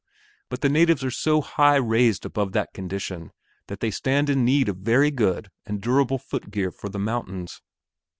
[0.49, 3.29] But the natives are so high raised above that condition
[3.67, 7.61] that they stand in need of very good and durable footgear for the mountains.